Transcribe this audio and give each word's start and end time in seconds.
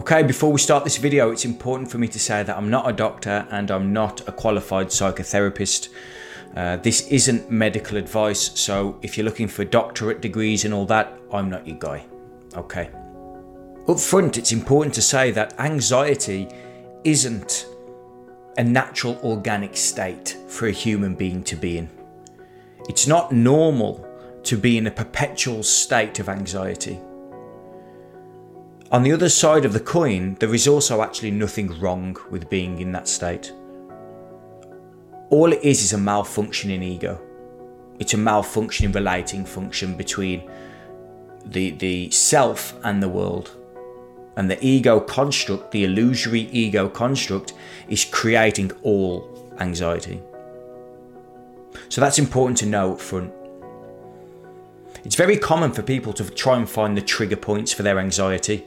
Okay, 0.00 0.22
before 0.22 0.50
we 0.50 0.58
start 0.58 0.82
this 0.82 0.96
video, 0.96 1.30
it's 1.30 1.44
important 1.44 1.90
for 1.90 1.98
me 1.98 2.08
to 2.08 2.18
say 2.18 2.42
that 2.42 2.56
I'm 2.56 2.70
not 2.70 2.88
a 2.88 2.92
doctor 2.92 3.46
and 3.50 3.70
I'm 3.70 3.92
not 3.92 4.26
a 4.26 4.32
qualified 4.32 4.86
psychotherapist. 4.86 5.90
Uh, 6.56 6.78
this 6.78 7.06
isn't 7.08 7.50
medical 7.50 7.98
advice, 7.98 8.58
so 8.58 8.98
if 9.02 9.18
you're 9.18 9.26
looking 9.26 9.46
for 9.46 9.62
doctorate 9.62 10.22
degrees 10.22 10.64
and 10.64 10.72
all 10.72 10.86
that, 10.86 11.18
I'm 11.30 11.50
not 11.50 11.66
your 11.66 11.76
guy. 11.76 12.06
Okay. 12.56 12.88
Up 13.86 14.00
front, 14.00 14.38
it's 14.38 14.52
important 14.52 14.94
to 14.94 15.02
say 15.02 15.32
that 15.32 15.60
anxiety 15.60 16.48
isn't 17.04 17.66
a 18.56 18.64
natural 18.64 19.20
organic 19.22 19.76
state 19.76 20.38
for 20.48 20.68
a 20.68 20.72
human 20.72 21.14
being 21.14 21.42
to 21.42 21.56
be 21.56 21.76
in. 21.76 21.90
It's 22.88 23.06
not 23.06 23.32
normal 23.32 24.08
to 24.44 24.56
be 24.56 24.78
in 24.78 24.86
a 24.86 24.90
perpetual 24.90 25.62
state 25.62 26.20
of 26.20 26.30
anxiety. 26.30 26.98
On 28.92 29.04
the 29.04 29.12
other 29.12 29.28
side 29.28 29.64
of 29.64 29.72
the 29.72 29.78
coin, 29.78 30.34
there 30.40 30.52
is 30.52 30.66
also 30.66 31.00
actually 31.00 31.30
nothing 31.30 31.78
wrong 31.78 32.16
with 32.28 32.50
being 32.50 32.80
in 32.80 32.90
that 32.90 33.06
state. 33.06 33.52
All 35.30 35.52
it 35.52 35.62
is 35.62 35.80
is 35.84 35.92
a 35.92 35.96
malfunctioning 35.96 36.82
ego. 36.82 37.20
It's 38.00 38.14
a 38.14 38.16
malfunctioning 38.16 38.92
relating 38.92 39.44
function 39.44 39.96
between 39.96 40.50
the, 41.46 41.70
the 41.70 42.10
self 42.10 42.74
and 42.82 43.00
the 43.00 43.08
world. 43.08 43.56
And 44.36 44.50
the 44.50 44.58
ego 44.60 44.98
construct, 44.98 45.70
the 45.70 45.84
illusory 45.84 46.48
ego 46.50 46.88
construct, 46.88 47.52
is 47.88 48.04
creating 48.04 48.72
all 48.82 49.52
anxiety. 49.60 50.20
So 51.88 52.00
that's 52.00 52.18
important 52.18 52.58
to 52.58 52.66
know 52.66 52.94
up 52.94 53.00
front. 53.00 53.32
It's 55.04 55.16
very 55.16 55.36
common 55.36 55.72
for 55.72 55.82
people 55.82 56.12
to 56.14 56.28
try 56.30 56.56
and 56.56 56.68
find 56.68 56.96
the 56.96 57.02
trigger 57.02 57.36
points 57.36 57.72
for 57.72 57.82
their 57.82 57.98
anxiety. 57.98 58.66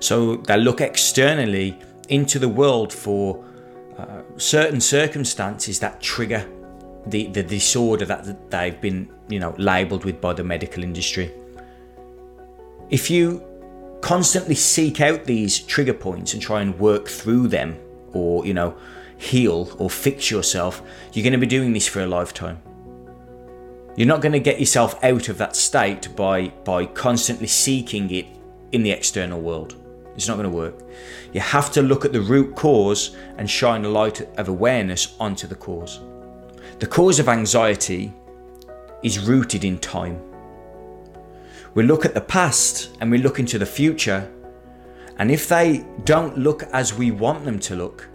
So 0.00 0.36
they 0.36 0.56
look 0.56 0.80
externally 0.80 1.78
into 2.08 2.38
the 2.38 2.48
world 2.48 2.92
for 2.92 3.44
uh, 3.98 4.22
certain 4.36 4.80
circumstances 4.80 5.80
that 5.80 6.00
trigger 6.00 6.48
the, 7.06 7.26
the 7.26 7.42
disorder 7.42 8.04
that 8.04 8.50
they've 8.50 8.80
been, 8.80 9.10
you 9.28 9.40
know, 9.40 9.54
labeled 9.58 10.04
with 10.04 10.20
by 10.20 10.32
the 10.32 10.44
medical 10.44 10.82
industry. 10.82 11.32
If 12.90 13.10
you 13.10 13.42
constantly 14.00 14.54
seek 14.54 15.00
out 15.00 15.24
these 15.24 15.58
trigger 15.58 15.94
points 15.94 16.32
and 16.32 16.40
try 16.40 16.62
and 16.62 16.78
work 16.78 17.08
through 17.08 17.48
them 17.48 17.78
or, 18.12 18.46
you 18.46 18.54
know, 18.54 18.76
heal 19.16 19.74
or 19.78 19.90
fix 19.90 20.30
yourself, 20.30 20.80
you're 21.12 21.24
going 21.24 21.32
to 21.32 21.38
be 21.38 21.46
doing 21.46 21.72
this 21.72 21.88
for 21.88 22.00
a 22.00 22.06
lifetime. 22.06 22.62
You're 23.98 24.06
not 24.06 24.20
going 24.20 24.30
to 24.30 24.38
get 24.38 24.60
yourself 24.60 24.96
out 25.02 25.28
of 25.28 25.38
that 25.38 25.56
state 25.56 26.14
by 26.14 26.50
by 26.62 26.86
constantly 26.86 27.48
seeking 27.48 28.08
it 28.12 28.26
in 28.70 28.84
the 28.84 28.92
external 28.92 29.40
world. 29.40 29.74
It's 30.14 30.28
not 30.28 30.36
going 30.36 30.48
to 30.48 30.56
work. 30.56 30.84
You 31.32 31.40
have 31.40 31.72
to 31.72 31.82
look 31.82 32.04
at 32.04 32.12
the 32.12 32.20
root 32.20 32.54
cause 32.54 33.16
and 33.38 33.50
shine 33.50 33.84
a 33.84 33.88
light 33.88 34.20
of 34.38 34.46
awareness 34.46 35.16
onto 35.18 35.48
the 35.48 35.56
cause. 35.56 35.98
The 36.78 36.86
cause 36.86 37.18
of 37.18 37.28
anxiety 37.28 38.12
is 39.02 39.18
rooted 39.18 39.64
in 39.64 39.80
time. 39.80 40.22
We 41.74 41.82
look 41.82 42.04
at 42.04 42.14
the 42.14 42.20
past 42.20 42.96
and 43.00 43.10
we 43.10 43.18
look 43.18 43.40
into 43.40 43.58
the 43.58 43.66
future, 43.66 44.30
and 45.18 45.28
if 45.28 45.48
they 45.48 45.84
don't 46.04 46.38
look 46.38 46.62
as 46.72 46.94
we 46.94 47.10
want 47.10 47.44
them 47.44 47.58
to 47.58 47.74
look, 47.74 48.08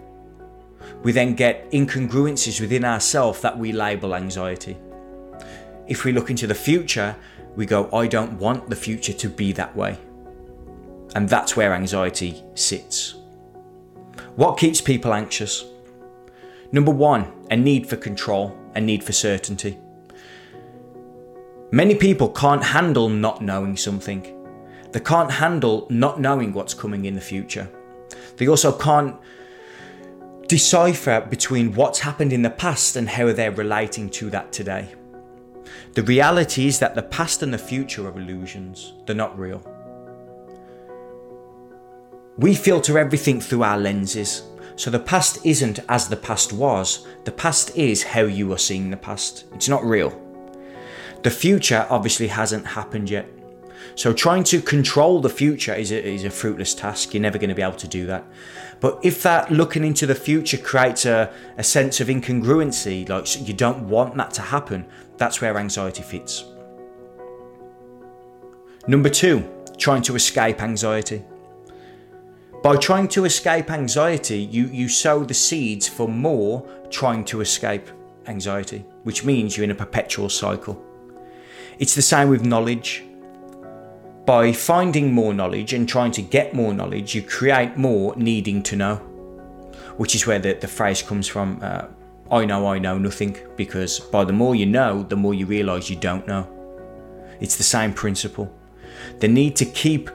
we 1.04 1.12
then 1.12 1.36
get 1.36 1.70
incongruences 1.72 2.62
within 2.62 2.86
ourselves 2.86 3.42
that 3.42 3.58
we 3.58 3.74
label 3.74 4.16
anxiety. 4.16 4.78
If 5.88 6.06
we 6.06 6.12
look 6.12 6.30
into 6.30 6.48
the 6.48 6.56
future, 6.56 7.16
we 7.56 7.66
go, 7.66 7.90
I 7.94 8.08
don't 8.08 8.40
want 8.40 8.70
the 8.70 8.76
future 8.76 9.14
to 9.14 9.30
be 9.30 9.52
that 9.54 9.76
way. 9.76 9.98
And 11.16 11.30
that's 11.30 11.56
where 11.56 11.74
anxiety 11.74 12.44
sits. 12.56 13.16
What 14.36 14.58
keeps 14.58 14.82
people 14.82 15.14
anxious? 15.14 15.66
Number 16.72 16.92
one, 16.92 17.32
a 17.52 17.56
need 17.56 17.88
for 17.88 17.98
control, 17.98 18.58
a 18.74 18.82
need 18.82 19.04
for 19.04 19.12
certainty. 19.12 19.78
Many 21.72 21.96
people 21.96 22.30
can't 22.30 22.64
handle 22.64 23.10
not 23.10 23.42
knowing 23.42 23.78
something. 23.78 24.22
They 24.92 25.00
can't 25.00 25.32
handle 25.32 25.88
not 25.90 26.20
knowing 26.20 26.54
what's 26.54 26.74
coming 26.74 27.06
in 27.06 27.16
the 27.16 27.22
future. 27.22 27.70
They 28.38 28.48
also 28.48 28.72
can't 28.72 29.16
decipher 30.48 31.22
between 31.22 31.74
what's 31.74 32.00
happened 32.00 32.34
in 32.34 32.42
the 32.42 32.50
past 32.50 32.96
and 32.96 33.10
how 33.10 33.34
they're 33.34 33.52
relating 33.52 34.10
to 34.12 34.30
that 34.30 34.52
today. 34.52 34.94
The 35.94 36.04
reality 36.04 36.68
is 36.68 36.80
that 36.80 36.96
the 36.96 37.04
past 37.04 37.44
and 37.44 37.54
the 37.54 37.58
future 37.58 38.08
are 38.08 38.18
illusions, 38.18 38.94
they're 39.06 39.16
not 39.16 39.38
real. 39.38 39.62
We 42.38 42.56
filter 42.56 42.98
everything 42.98 43.40
through 43.40 43.64
our 43.64 43.78
lenses, 43.78 44.44
so 44.76 44.90
the 44.90 45.00
past 45.00 45.46
isn't 45.46 45.80
as 45.88 46.08
the 46.08 46.18
past 46.18 46.52
was, 46.52 47.06
the 47.26 47.32
past 47.32 47.76
is 47.78 48.04
how 48.04 48.22
you 48.22 48.52
are 48.54 48.58
seeing 48.58 48.90
the 48.90 48.98
past. 48.98 49.46
It's 49.54 49.70
not 49.70 49.86
real. 49.86 50.20
The 51.22 51.30
future 51.30 51.86
obviously 51.90 52.28
hasn't 52.28 52.66
happened 52.66 53.10
yet. 53.10 53.28
So 53.96 54.14
trying 54.14 54.44
to 54.46 54.62
control 54.62 55.20
the 55.20 55.30
future 55.30 55.74
is 55.74 55.92
a, 55.92 56.04
is 56.04 56.24
a 56.24 56.30
fruitless 56.30 56.74
task. 56.74 57.14
You're 57.14 57.22
never 57.22 57.38
going 57.38 57.50
to 57.50 57.56
be 57.56 57.62
able 57.62 57.78
to 57.78 57.88
do 57.88 58.06
that. 58.08 58.26
But 58.80 59.00
if 59.04 59.24
that 59.24 59.52
looking 59.52 59.84
into 59.86 60.06
the 60.06 60.16
future 60.16 60.58
creates 60.58 61.06
a, 61.06 61.34
a 61.58 61.64
sense 61.64 62.02
of 62.02 62.08
incongruency, 62.08 63.08
like 63.08 63.48
you 63.48 63.54
don't 63.54 63.88
want 63.88 64.16
that 64.18 64.32
to 64.32 64.42
happen, 64.42 64.86
that's 65.18 65.42
where 65.42 65.58
anxiety 65.58 66.04
fits. 66.04 66.44
Number 68.88 69.10
two, 69.10 69.48
trying 69.78 70.02
to 70.04 70.16
escape 70.16 70.62
anxiety. 70.62 71.24
By 72.62 72.78
trying 72.78 73.08
to 73.10 73.26
escape 73.26 73.72
anxiety, 73.72 74.40
you, 74.42 74.68
you 74.68 74.88
sow 74.90 75.24
the 75.24 75.34
seeds 75.34 75.88
for 75.88 76.08
more 76.08 76.68
trying 76.90 77.26
to 77.26 77.42
escape 77.42 77.88
anxiety, 78.28 78.86
which 79.04 79.26
means 79.26 79.56
you're 79.56 79.66
in 79.66 79.72
a 79.72 79.76
perpetual 79.76 80.30
cycle. 80.30 80.82
It's 81.80 81.96
the 81.96 82.02
same 82.02 82.30
with 82.30 82.46
knowledge. 82.46 83.04
By 84.26 84.54
finding 84.54 85.12
more 85.12 85.34
knowledge 85.34 85.74
and 85.74 85.88
trying 85.88 86.12
to 86.12 86.22
get 86.22 86.54
more 86.54 86.74
knowledge, 86.74 87.14
you 87.14 87.22
create 87.22 87.76
more 87.76 88.16
needing 88.16 88.64
to 88.64 88.76
know, 88.76 88.96
which 89.98 90.16
is 90.16 90.26
where 90.26 90.40
the, 90.40 90.54
the 90.54 90.68
phrase 90.68 91.02
comes 91.02 91.28
from 91.28 91.60
uh, 91.62 91.88
I 92.32 92.46
know 92.46 92.66
I 92.68 92.80
know 92.80 92.98
nothing, 92.98 93.38
because 93.58 94.00
by 94.00 94.24
the 94.24 94.34
more 94.34 94.56
you 94.56 94.66
know, 94.66 95.04
the 95.04 95.16
more 95.16 95.34
you 95.34 95.46
realise 95.46 95.90
you 95.90 95.98
don't 95.98 96.26
know. 96.26 96.48
It's 97.40 97.58
the 97.58 97.64
same 97.64 97.94
principle. 97.94 98.52
The 99.20 99.28
need 99.28 99.56
to 99.58 99.66
keep 99.66 100.10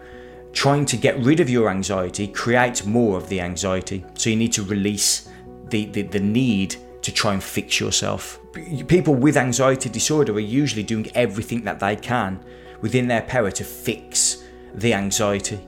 trying 0.53 0.87
to 0.87 0.97
get 0.97 1.19
rid 1.19 1.41
of 1.41 1.51
your 1.51 1.69
anxiety 1.69 2.27
creates 2.27 2.85
more 2.85 3.17
of 3.17 3.29
the 3.29 3.41
anxiety. 3.41 4.05
So 4.15 4.31
you 4.31 4.37
need 4.37 4.53
to 4.55 4.65
release 4.65 5.29
the, 5.69 5.85
the, 5.87 6.03
the 6.03 6.21
need 6.21 6.77
to 7.03 7.13
try 7.13 7.35
and 7.35 7.43
fix 7.43 7.79
yourself. 7.79 8.41
People 8.89 9.15
with 9.15 9.37
anxiety 9.37 9.89
disorder 9.89 10.33
are 10.33 10.41
usually 10.41 10.83
doing 10.83 11.09
everything 11.15 11.63
that 11.65 11.79
they 11.79 11.95
can 11.95 12.41
within 12.81 13.09
their 13.09 13.23
power 13.23 13.51
to 13.51 13.65
fix 13.65 14.45
the 14.75 14.95
anxiety. 14.95 15.61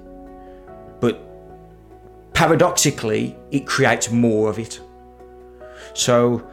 But 1.00 1.20
paradoxically, 2.34 3.36
it 3.50 3.66
creates 3.66 4.10
more 4.10 4.48
of 4.48 4.58
it. 4.58 4.80
So, 5.94 6.46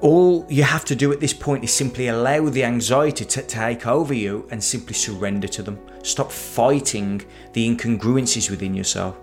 all 0.00 0.46
you 0.50 0.62
have 0.62 0.84
to 0.86 0.94
do 0.94 1.12
at 1.12 1.20
this 1.20 1.32
point 1.32 1.64
is 1.64 1.72
simply 1.72 2.08
allow 2.08 2.48
the 2.48 2.64
anxiety 2.64 3.24
to 3.24 3.42
take 3.42 3.86
over 3.86 4.12
you 4.12 4.46
and 4.50 4.62
simply 4.62 4.94
surrender 4.94 5.48
to 5.48 5.62
them. 5.62 5.78
Stop 6.02 6.30
fighting 6.30 7.22
the 7.54 7.66
incongruencies 7.66 8.50
within 8.50 8.74
yourself. 8.74 9.16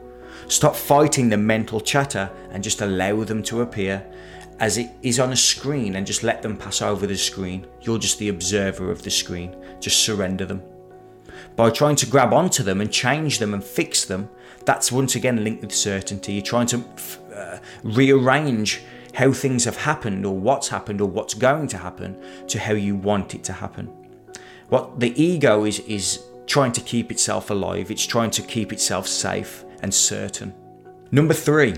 Stop 0.48 0.76
fighting 0.76 1.30
the 1.30 1.38
mental 1.38 1.80
chatter 1.80 2.32
and 2.52 2.64
just 2.64 2.82
allow 2.82 3.24
them 3.24 3.44
to 3.44 3.62
appear 3.62 4.06
as 4.62 4.78
it 4.78 4.92
is 5.02 5.20
on 5.20 5.34
a 5.34 5.36
screen 5.36 5.96
and 5.96 6.06
just 6.06 6.22
let 6.22 6.44
them 6.44 6.56
pass 6.56 6.84
over 6.84 7.08
the 7.08 7.18
screen. 7.18 7.66
You're 7.82 7.98
just 7.98 8.20
the 8.20 8.30
observer 8.30 8.92
of 8.92 9.02
the 9.02 9.10
screen. 9.10 9.56
Just 9.80 10.06
surrender 10.06 10.46
them. 10.46 10.62
By 11.56 11.72
trying 11.72 11.96
to 11.98 12.06
grab 12.06 12.32
onto 12.32 12.62
them 12.62 12.80
and 12.80 12.92
change 12.92 13.40
them 13.40 13.56
and 13.56 13.64
fix 13.64 14.06
them, 14.06 14.30
that's 14.64 14.92
once 14.92 15.16
again 15.16 15.44
linked 15.44 15.64
with 15.64 15.74
certainty. 15.74 16.34
You're 16.34 16.44
trying 16.44 16.68
to 16.68 16.84
uh, 17.36 17.58
rearrange 17.84 18.84
how 19.16 19.34
things 19.34 19.66
have 19.66 19.78
happened 19.78 20.28
or 20.28 20.38
what's 20.38 20.70
happened 20.70 21.02
or 21.02 21.10
what's 21.10 21.34
going 21.34 21.68
to 21.70 21.78
happen 21.80 22.22
to 22.48 22.60
how 22.60 22.74
you 22.74 22.96
want 22.96 23.34
it 23.34 23.44
to 23.46 23.54
happen. 23.54 23.88
What 24.70 25.00
the 25.00 25.20
ego 25.22 25.66
is 25.66 25.80
is 25.82 26.24
trying 26.46 26.72
to 26.74 26.82
keep 26.82 27.12
itself 27.12 27.50
alive. 27.50 27.90
It's 27.90 28.06
trying 28.06 28.30
to 28.32 28.44
keep 28.44 28.72
itself 28.72 29.08
safe 29.08 29.66
and 29.82 29.92
certain. 29.92 30.54
Number 31.12 31.34
3, 31.34 31.76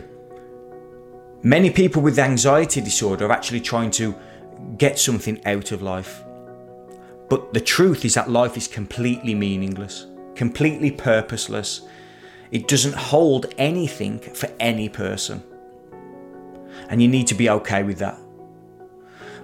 Many 1.45 1.71
people 1.71 2.01
with 2.01 2.17
anxiety 2.19 2.79
disorder 2.79 3.25
are 3.25 3.31
actually 3.33 3.59
trying 3.59 3.91
to 3.91 4.15
get 4.77 4.97
something 4.97 5.45
out 5.45 5.73
of 5.73 5.81
life. 5.81 6.23
But 7.29 7.53
the 7.53 7.59
truth 7.59 8.05
is 8.05 8.13
that 8.13 8.29
life 8.29 8.55
is 8.55 8.65
completely 8.65 9.35
meaningless, 9.35 10.07
completely 10.35 10.89
purposeless. 10.89 11.81
It 12.51 12.69
doesn't 12.69 12.95
hold 12.95 13.53
anything 13.57 14.19
for 14.19 14.49
any 14.57 14.87
person. 14.87 15.43
And 16.87 17.01
you 17.01 17.09
need 17.09 17.27
to 17.27 17.35
be 17.35 17.49
okay 17.49 17.83
with 17.83 17.99
that. 17.99 18.17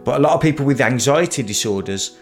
But 0.05 0.19
a 0.19 0.19
lot 0.19 0.33
of 0.33 0.41
people 0.41 0.65
with 0.65 0.79
anxiety 0.79 1.43
disorders 1.43 2.17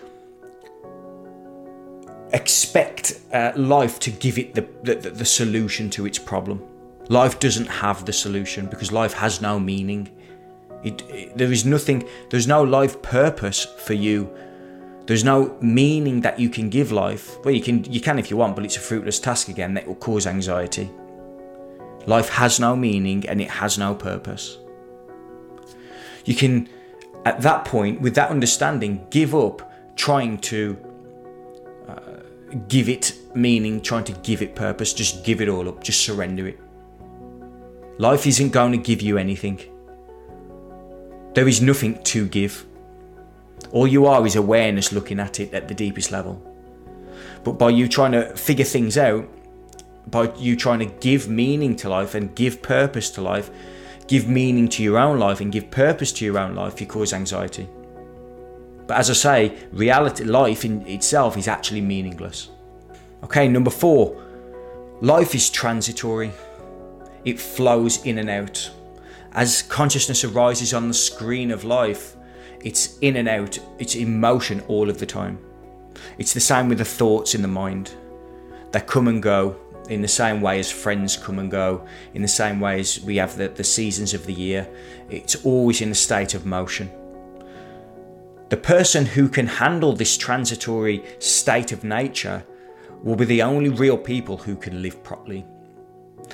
expect 2.33 3.19
uh, 3.31 3.51
life 3.55 3.99
to 3.99 4.09
give 4.09 4.39
it 4.39 4.55
the, 4.55 4.67
the, 4.81 5.11
the 5.11 5.25
solution 5.25 5.91
to 5.91 6.07
its 6.07 6.17
problem. 6.17 6.63
Life 7.09 7.39
doesn't 7.39 7.67
have 7.67 8.05
the 8.05 8.13
solution 8.13 8.67
because 8.67 8.91
life 8.91 9.13
has 9.13 9.41
no 9.41 9.59
meaning. 9.59 10.09
It, 10.83 11.01
it, 11.09 11.37
there 11.37 11.51
is 11.51 11.65
nothing, 11.65 12.07
there's 12.29 12.47
no 12.47 12.63
life 12.63 13.01
purpose 13.01 13.65
for 13.65 13.93
you. 13.93 14.29
There's 15.05 15.23
no 15.23 15.57
meaning 15.61 16.21
that 16.21 16.37
you 16.37 16.49
can 16.49 16.69
give 16.69 16.91
life. 16.91 17.37
Well, 17.45 17.53
you 17.53 17.61
can, 17.61 17.85
you 17.85 18.01
can 18.01 18.19
if 18.19 18.29
you 18.29 18.35
want, 18.35 18.55
but 18.55 18.65
it's 18.65 18.75
a 18.75 18.81
fruitless 18.81 19.19
task 19.19 19.47
again 19.47 19.73
that 19.75 19.87
will 19.87 19.95
cause 19.95 20.27
anxiety. 20.27 20.89
Life 22.05 22.29
has 22.29 22.59
no 22.59 22.75
meaning 22.75 23.27
and 23.27 23.39
it 23.41 23.49
has 23.49 23.77
no 23.77 23.95
purpose. 23.95 24.57
You 26.25 26.35
can, 26.35 26.67
at 27.25 27.41
that 27.41 27.63
point, 27.63 28.01
with 28.01 28.15
that 28.15 28.29
understanding, 28.29 29.07
give 29.09 29.33
up 29.33 29.71
trying 29.95 30.39
to 30.39 30.77
uh, 31.87 31.99
give 32.67 32.89
it 32.89 33.13
meaning, 33.33 33.81
trying 33.81 34.03
to 34.05 34.13
give 34.23 34.41
it 34.41 34.55
purpose. 34.55 34.91
Just 34.93 35.23
give 35.23 35.39
it 35.39 35.47
all 35.47 35.69
up, 35.69 35.83
just 35.83 36.01
surrender 36.01 36.47
it. 36.47 36.59
Life 37.99 38.27
isn't 38.27 38.49
going 38.49 38.73
to 38.73 38.77
give 38.77 39.01
you 39.01 39.17
anything. 39.17 39.59
There 41.33 41.47
is 41.47 41.61
nothing 41.61 42.01
to 42.03 42.27
give. 42.27 42.65
All 43.71 43.87
you 43.87 44.05
are 44.05 44.25
is 44.25 44.35
awareness 44.35 44.91
looking 44.91 45.19
at 45.19 45.39
it 45.39 45.53
at 45.53 45.67
the 45.67 45.73
deepest 45.73 46.11
level. 46.11 46.41
But 47.43 47.53
by 47.53 47.69
you 47.69 47.87
trying 47.87 48.11
to 48.11 48.35
figure 48.35 48.65
things 48.65 48.97
out, 48.97 49.27
by 50.11 50.31
you 50.35 50.55
trying 50.55 50.79
to 50.79 50.85
give 50.85 51.27
meaning 51.27 51.75
to 51.77 51.89
life 51.89 52.13
and 52.13 52.35
give 52.35 52.61
purpose 52.61 53.09
to 53.11 53.21
life, 53.21 53.49
give 54.07 54.27
meaning 54.27 54.69
to 54.69 54.83
your 54.83 54.99
own 54.99 55.17
life 55.17 55.41
and 55.41 55.51
give 55.51 55.71
purpose 55.71 56.11
to 56.13 56.25
your 56.25 56.37
own 56.37 56.53
life, 56.53 56.79
you 56.79 56.85
cause 56.85 57.13
anxiety. 57.13 57.67
But 58.85 58.97
as 58.97 59.09
I 59.09 59.13
say, 59.13 59.57
reality, 59.71 60.23
life 60.23 60.63
in 60.63 60.85
itself 60.87 61.35
is 61.35 61.47
actually 61.47 61.81
meaningless. 61.81 62.49
Okay, 63.23 63.47
number 63.47 63.71
four, 63.71 64.23
life 65.01 65.33
is 65.33 65.49
transitory. 65.49 66.31
It 67.27 67.41
flows 67.41 68.05
in 68.05 68.19
and 68.19 68.29
out. 68.29 68.71
As 69.33 69.61
consciousness 69.63 70.23
arises 70.23 70.73
on 70.73 70.87
the 70.87 70.93
screen 70.93 71.51
of 71.51 71.65
life, 71.65 72.15
it's 72.63 72.97
in 72.99 73.17
and 73.17 73.27
out, 73.27 73.59
it's 73.79 73.95
in 73.95 74.17
motion 74.17 74.61
all 74.69 74.89
of 74.89 74.97
the 74.97 75.05
time. 75.05 75.37
It's 76.17 76.33
the 76.33 76.39
same 76.39 76.69
with 76.69 76.77
the 76.77 76.85
thoughts 76.85 77.35
in 77.35 77.41
the 77.41 77.49
mind. 77.49 77.93
They 78.71 78.79
come 78.79 79.09
and 79.09 79.21
go, 79.21 79.57
in 79.89 80.01
the 80.01 80.07
same 80.07 80.39
way 80.39 80.57
as 80.57 80.71
friends 80.71 81.17
come 81.17 81.39
and 81.39 81.51
go, 81.51 81.85
in 82.13 82.21
the 82.21 82.29
same 82.29 82.61
way 82.61 82.79
as 82.79 83.01
we 83.01 83.17
have 83.17 83.35
the, 83.35 83.49
the 83.49 83.61
seasons 83.61 84.13
of 84.13 84.25
the 84.25 84.33
year. 84.33 84.65
It's 85.09 85.43
always 85.43 85.81
in 85.81 85.91
a 85.91 85.95
state 85.95 86.33
of 86.33 86.45
motion. 86.45 86.89
The 88.47 88.55
person 88.55 89.05
who 89.05 89.27
can 89.27 89.47
handle 89.47 89.91
this 89.91 90.15
transitory 90.15 91.03
state 91.19 91.73
of 91.73 91.83
nature 91.83 92.45
will 93.03 93.17
be 93.17 93.25
the 93.25 93.41
only 93.41 93.67
real 93.67 93.97
people 93.97 94.37
who 94.37 94.55
can 94.55 94.81
live 94.81 95.03
properly. 95.03 95.45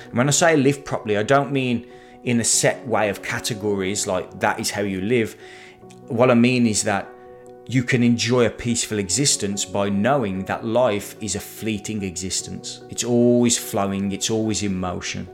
And 0.06 0.14
when 0.14 0.28
I 0.28 0.32
say 0.32 0.56
live 0.56 0.84
properly, 0.84 1.16
I 1.16 1.22
don't 1.22 1.52
mean 1.52 1.86
in 2.24 2.40
a 2.40 2.44
set 2.44 2.86
way 2.86 3.08
of 3.08 3.22
categories 3.22 4.06
like 4.06 4.40
that 4.40 4.58
is 4.58 4.70
how 4.70 4.82
you 4.82 5.00
live. 5.00 5.36
What 6.08 6.30
I 6.30 6.34
mean 6.34 6.66
is 6.66 6.82
that 6.84 7.08
you 7.66 7.82
can 7.82 8.02
enjoy 8.02 8.46
a 8.46 8.50
peaceful 8.50 8.98
existence 8.98 9.64
by 9.64 9.88
knowing 9.88 10.44
that 10.44 10.64
life 10.64 11.16
is 11.20 11.34
a 11.34 11.40
fleeting 11.40 12.02
existence. 12.02 12.82
It's 12.90 13.04
always 13.04 13.56
flowing, 13.56 14.12
it's 14.12 14.30
always 14.30 14.62
in 14.62 14.74
motion. 14.74 15.28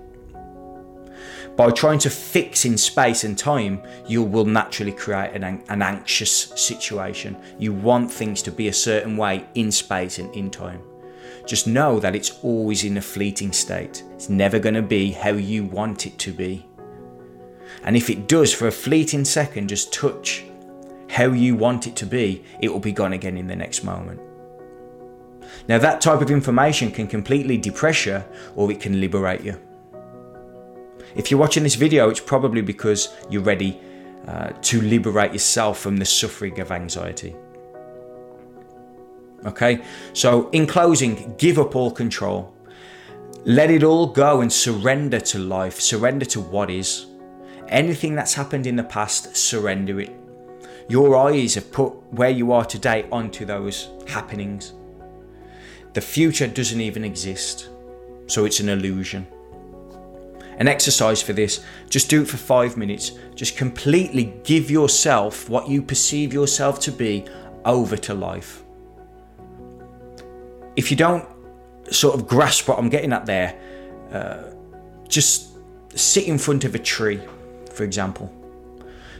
By 1.57 1.71
trying 1.71 1.99
to 2.01 2.11
fix 2.11 2.65
in 2.65 2.79
space 2.79 3.25
and 3.25 3.37
time, 3.37 3.83
you 4.07 4.23
will 4.23 4.45
naturally 4.45 4.93
create 4.93 5.33
an, 5.35 5.63
an 5.69 5.83
anxious 5.83 6.53
situation. 6.55 7.37
You 7.59 7.73
want 7.73 8.11
things 8.11 8.43
to 8.43 8.53
be 8.53 8.69
a 8.69 8.73
certain 8.73 9.17
way 9.17 9.45
in 9.55 9.73
space 9.73 10.19
and 10.19 10.35
in 10.35 10.51
time. 10.51 10.81
Just 11.51 11.67
know 11.67 11.99
that 11.99 12.15
it's 12.15 12.39
always 12.45 12.85
in 12.85 12.97
a 12.97 13.03
fleeting 13.03 13.51
state. 13.51 14.05
It's 14.13 14.29
never 14.29 14.61
going 14.61 14.77
to 14.77 14.83
be 14.83 15.11
how 15.11 15.31
you 15.31 15.65
want 15.65 16.07
it 16.07 16.17
to 16.21 16.33
be. 16.33 16.65
And 17.83 17.97
if 17.97 18.09
it 18.09 18.29
does 18.29 18.55
for 18.55 18.69
a 18.69 18.71
fleeting 18.71 19.25
second 19.25 19.67
just 19.69 19.93
touch 19.93 20.45
how 21.09 21.25
you 21.25 21.57
want 21.57 21.89
it 21.89 21.97
to 21.97 22.07
be, 22.07 22.45
it 22.61 22.73
will 22.73 22.79
be 22.79 22.93
gone 22.93 23.15
again 23.15 23.37
in 23.37 23.49
the 23.49 23.57
next 23.57 23.83
moment. 23.83 24.21
Now, 25.67 25.79
that 25.79 26.01
type 26.01 26.21
of 26.21 26.31
information 26.31 26.93
can 26.93 27.09
completely 27.09 27.57
depress 27.57 28.07
you 28.07 28.23
or 28.55 28.71
it 28.71 28.81
can 28.81 29.01
liberate 29.01 29.41
you. 29.41 29.61
If 31.17 31.33
you're 31.33 31.41
watching 31.41 31.65
this 31.65 31.75
video, 31.75 32.11
it's 32.11 32.21
probably 32.21 32.63
because 32.63 33.09
you're 33.29 33.43
ready 33.43 33.81
uh, 34.29 34.51
to 34.63 34.81
liberate 34.83 35.33
yourself 35.33 35.81
from 35.81 35.97
the 35.97 36.05
suffering 36.05 36.61
of 36.61 36.71
anxiety. 36.71 37.35
Okay, 39.47 39.83
so 40.13 40.51
in 40.51 40.67
closing, 40.67 41.35
give 41.39 41.59
up 41.59 41.75
all 41.75 41.91
control. 41.91 42.55
Let 43.45 43.71
it 43.71 43.83
all 43.83 44.07
go 44.07 44.43
and 44.43 44.53
surrender 44.53 45.19
to 45.21 45.39
life, 45.39 45.81
surrender 45.81 46.27
to 46.27 46.41
what 46.41 46.71
is. 46.71 47.07
Anything 47.69 48.15
that's 48.15 48.35
happened 48.35 48.67
in 48.67 48.77
the 48.77 48.85
past, 48.85 49.35
surrender 49.35 50.01
it. 50.01 50.15
Your 50.89 51.17
eyes 51.17 51.55
have 51.55 51.73
put 51.73 51.95
where 52.13 52.31
you 52.31 52.53
are 52.53 52.65
today 52.65 53.07
onto 53.11 53.45
those 53.47 53.89
happenings. 54.07 54.75
The 55.95 56.01
future 56.01 56.47
doesn't 56.47 56.81
even 56.81 57.05
exist, 57.05 57.71
so 58.27 58.45
it's 58.45 58.61
an 58.61 58.69
illusion. 58.69 59.27
An 60.59 60.69
exercise 60.69 61.23
for 61.23 61.33
this, 61.33 61.65
just 61.89 62.11
do 62.11 62.23
it 62.23 62.29
for 62.29 62.37
five 62.37 62.77
minutes. 62.77 63.13
Just 63.35 63.57
completely 63.57 64.35
give 64.45 64.71
yourself 64.71 65.49
what 65.49 65.69
you 65.69 65.81
perceive 65.81 66.35
yourself 66.35 66.79
to 66.81 66.93
be 66.93 67.25
over 67.65 67.97
to 67.97 68.13
life. 68.13 68.63
If 70.81 70.91
you 70.91 70.97
don't 70.97 71.27
sort 71.91 72.15
of 72.17 72.27
grasp 72.27 72.69
what 72.69 72.79
I'm 72.79 72.89
getting 72.89 73.13
at 73.13 73.25
there, 73.27 73.51
uh, 74.13 74.43
just 75.09 75.35
sit 75.95 76.25
in 76.27 76.39
front 76.39 76.65
of 76.65 76.75
a 76.75 76.79
tree, 76.79 77.21
for 77.75 77.85
example 77.85 78.27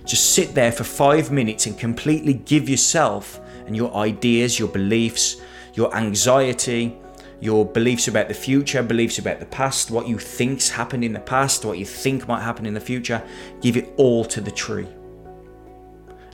just 0.05 0.35
sit 0.35 0.55
there 0.55 0.73
for 0.73 0.85
five 0.85 1.31
minutes 1.31 1.67
and 1.67 1.79
completely 1.79 2.35
give 2.35 2.69
yourself 2.69 3.41
and 3.67 3.77
your 3.77 3.95
ideas, 3.95 4.59
your 4.59 4.69
beliefs, 4.69 5.37
your 5.75 5.95
anxiety, 5.95 6.97
your 7.41 7.65
beliefs 7.65 8.09
about 8.09 8.29
the 8.29 8.35
future, 8.35 8.83
beliefs 8.83 9.19
about 9.19 9.41
the 9.41 9.47
past, 9.47 9.91
what 9.91 10.09
you 10.09 10.19
think's 10.19 10.69
happened 10.69 11.05
in 11.05 11.13
the 11.13 11.21
past, 11.21 11.65
what 11.65 11.79
you 11.79 11.85
think 11.85 12.27
might 12.27 12.43
happen 12.43 12.67
in 12.67 12.75
the 12.75 12.81
future, 12.81 13.23
give 13.61 13.77
it 13.77 13.93
all 13.97 14.25
to 14.25 14.41
the 14.41 14.51
tree. 14.51 14.89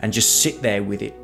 And 0.00 0.12
just 0.12 0.42
sit 0.42 0.62
there 0.62 0.82
with 0.82 1.02
it. 1.02 1.14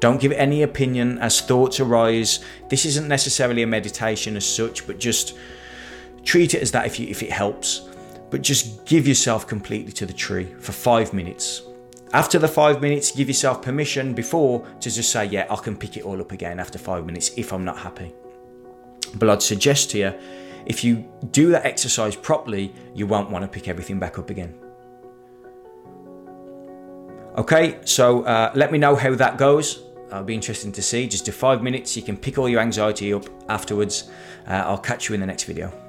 Don't 0.00 0.20
give 0.20 0.32
any 0.32 0.62
opinion 0.62 1.18
as 1.18 1.40
thoughts 1.40 1.80
arise. 1.80 2.44
This 2.68 2.84
isn't 2.84 3.08
necessarily 3.08 3.62
a 3.62 3.66
meditation 3.66 4.36
as 4.36 4.46
such, 4.46 4.86
but 4.86 4.98
just 4.98 5.36
treat 6.24 6.54
it 6.54 6.62
as 6.62 6.72
that 6.72 6.86
if 6.86 6.98
you 7.00 7.08
if 7.08 7.22
it 7.22 7.32
helps 7.32 7.88
but 8.30 8.42
just 8.42 8.84
give 8.84 9.06
yourself 9.06 9.46
completely 9.46 9.92
to 9.92 10.06
the 10.06 10.12
tree 10.12 10.54
for 10.60 10.72
five 10.72 11.12
minutes. 11.12 11.62
After 12.12 12.38
the 12.38 12.48
five 12.48 12.80
minutes, 12.80 13.12
give 13.12 13.28
yourself 13.28 13.62
permission 13.62 14.14
before 14.14 14.66
to 14.80 14.90
just 14.90 15.10
say, 15.10 15.26
Yeah, 15.26 15.46
I 15.50 15.56
can 15.56 15.76
pick 15.76 15.96
it 15.96 16.04
all 16.04 16.20
up 16.20 16.32
again 16.32 16.58
after 16.58 16.78
five 16.78 17.04
minutes 17.04 17.30
if 17.36 17.52
I'm 17.52 17.64
not 17.64 17.78
happy. 17.78 18.14
But 19.14 19.28
I'd 19.28 19.42
suggest 19.42 19.90
to 19.90 19.98
you, 19.98 20.14
if 20.66 20.84
you 20.84 21.08
do 21.30 21.50
that 21.50 21.64
exercise 21.64 22.16
properly, 22.16 22.74
you 22.94 23.06
won't 23.06 23.30
want 23.30 23.42
to 23.42 23.48
pick 23.48 23.68
everything 23.68 23.98
back 23.98 24.18
up 24.18 24.30
again. 24.30 24.54
Okay, 27.36 27.78
so 27.84 28.22
uh, 28.24 28.52
let 28.54 28.72
me 28.72 28.78
know 28.78 28.96
how 28.96 29.14
that 29.14 29.38
goes. 29.38 29.84
I'll 30.10 30.24
be 30.24 30.34
interesting 30.34 30.72
to 30.72 30.82
see. 30.82 31.06
Just 31.06 31.24
do 31.24 31.32
five 31.32 31.62
minutes, 31.62 31.96
you 31.96 32.02
can 32.02 32.16
pick 32.16 32.38
all 32.38 32.48
your 32.48 32.60
anxiety 32.60 33.12
up 33.12 33.24
afterwards. 33.48 34.10
Uh, 34.46 34.52
I'll 34.66 34.78
catch 34.78 35.08
you 35.08 35.14
in 35.14 35.20
the 35.20 35.26
next 35.26 35.44
video. 35.44 35.87